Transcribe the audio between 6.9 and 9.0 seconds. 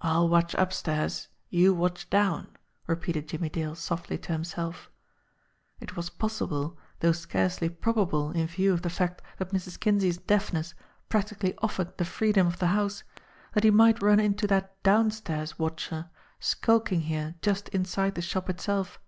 though scarcely probable in view of the